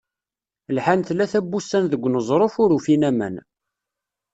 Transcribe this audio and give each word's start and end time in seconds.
Lḥan 0.75 1.01
tlata 1.07 1.39
n 1.45 1.47
wussan 1.51 1.85
deg 1.91 2.01
uneẓruf, 2.05 2.55
ur 2.63 2.71
ufin 2.77 3.03
aman. 3.09 3.35